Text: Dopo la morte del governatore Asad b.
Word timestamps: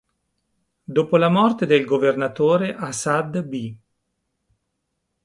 Dopo 0.97 1.15
la 1.15 1.29
morte 1.29 1.67
del 1.67 1.85
governatore 1.85 2.73
Asad 2.75 3.43
b. 3.43 3.77